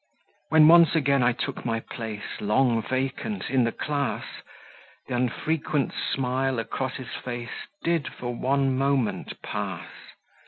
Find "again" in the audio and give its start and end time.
0.95-1.21